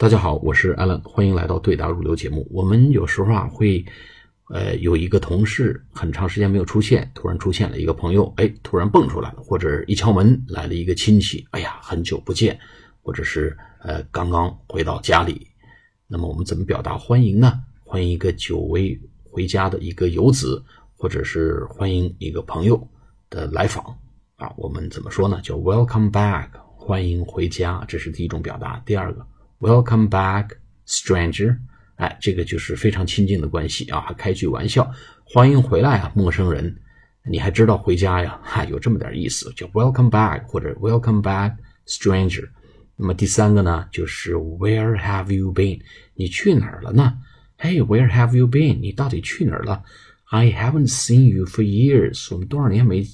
[0.00, 2.46] 大家好，我是 Allen，欢迎来到对答如流节目。
[2.52, 3.84] 我们有时候啊会，
[4.48, 12.56] 呃，有一个同事很长时间没有出现，突然出现了一个朋友，哎，突然蹦出来了，或者一敲门来了一个亲戚，哎呀，很久不见，
[13.02, 15.48] 或者是呃刚刚回到家里，
[16.06, 17.54] 那么我们怎么表达欢迎呢？
[17.82, 20.62] 欢迎一个久违回家的一个游子，
[20.96, 22.88] 或者是欢迎一个朋友
[23.28, 23.84] 的来访
[24.36, 25.40] 啊，我们怎么说呢？
[25.42, 28.80] 叫 Welcome back，欢迎回家，这是第一种表达。
[28.86, 29.26] 第二个。
[29.60, 30.50] Welcome back,
[30.86, 31.58] stranger。
[31.96, 34.88] 哎，这个就是非常亲近的关系啊，还开句玩笑，
[35.24, 36.76] 欢迎回来啊，陌生人。
[37.24, 38.40] 你还知道回家呀？
[38.44, 41.56] 哈，有这么点意思，叫 Welcome back 或者 Welcome back,
[41.88, 42.48] stranger。
[42.94, 45.80] 那么第三个呢，就是 Where have you been？
[46.14, 47.14] 你去哪儿了呢
[47.58, 48.78] ？Hey, where have you been？
[48.78, 49.82] 你到底去哪儿了
[50.30, 52.32] ？I haven't seen you for years。
[52.32, 53.04] 我们多少年没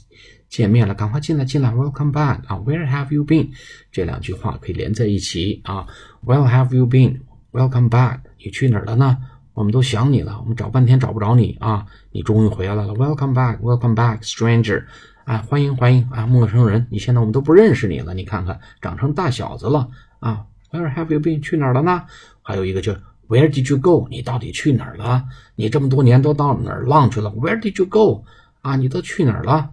[0.54, 3.48] 见面了，赶快进来，进来，Welcome back 啊，Where have you been？
[3.90, 5.84] 这两句话可以连在一起啊
[6.24, 9.18] ，Where have you been？Welcome back，你去哪儿了呢？
[9.54, 14.84] 我们都想你了，我们找半天找不着你啊，你终于回来了，Welcome back，Welcome back，Stranger，
[15.24, 19.88] 啊，欢迎欢迎啊，陌生人，你现在我们都不认识你了，你看看长成大小子了
[20.20, 21.42] 啊，Where have you been？
[21.42, 22.04] 去哪儿了呢？
[22.42, 22.92] 还有一个就
[23.26, 24.06] Where did you go？
[24.08, 25.24] 你到底去哪儿了？
[25.56, 28.24] 你这么多年都到哪儿浪去了？Where did you go？
[28.62, 29.70] 啊，你都去哪儿了？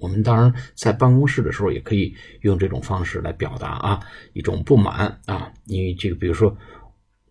[0.00, 4.00] 我们当然在办公室的时候也可以用这种方式来表达啊
[4.32, 5.52] 一种不满啊。
[5.64, 6.56] 你这个比如说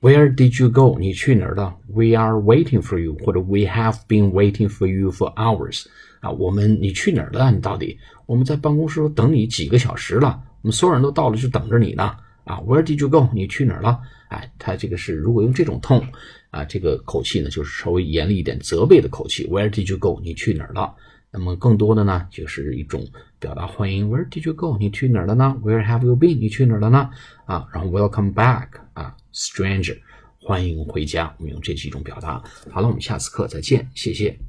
[0.02, 0.98] ，Where did you go？
[1.00, 5.86] 你去哪儿了？We are waiting for you，或者 We have been waiting for you for hours。
[6.20, 7.52] 啊，我们你去哪儿了？
[7.52, 12.16] 你到底我们在办公室等你几个小时了，我们所有人都到了，就等着你呢。
[12.44, 13.28] 啊，Where did you go？
[13.34, 14.00] 你去哪儿了？
[14.30, 16.08] 哎，他这个是如果用这种 tone
[16.50, 19.46] 啊，这个口气呢，就是稍微严厉一点，责备的口气。
[19.48, 20.20] Where did you go？
[20.24, 20.96] 你去哪儿了？
[21.32, 23.06] 那么更多的呢，就是一种
[23.40, 24.10] 表达欢迎。
[24.10, 24.78] Where did you go？
[24.78, 26.40] 你去哪儿了呢？Where have you been？
[26.40, 27.10] 你去哪儿了呢？
[27.46, 30.00] 啊，然后 Welcome back，啊，Stranger，
[30.42, 31.36] 欢迎回家。
[31.38, 32.42] 我们用这几种表达。
[32.72, 34.40] 好了，我们下次课再见，谢谢。